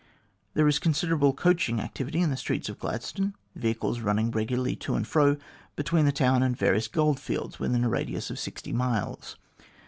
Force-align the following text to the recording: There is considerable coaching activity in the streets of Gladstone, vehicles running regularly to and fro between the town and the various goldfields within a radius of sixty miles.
There 0.55 0.67
is 0.67 0.79
considerable 0.79 1.31
coaching 1.31 1.79
activity 1.79 2.21
in 2.21 2.31
the 2.31 2.35
streets 2.35 2.69
of 2.69 2.79
Gladstone, 2.79 3.35
vehicles 3.53 3.99
running 3.99 4.31
regularly 4.31 4.75
to 4.77 4.95
and 4.95 5.05
fro 5.05 5.37
between 5.75 6.05
the 6.05 6.11
town 6.11 6.41
and 6.41 6.55
the 6.55 6.59
various 6.59 6.87
goldfields 6.87 7.59
within 7.59 7.83
a 7.83 7.87
radius 7.89 8.31
of 8.31 8.39
sixty 8.39 8.73
miles. 8.73 9.37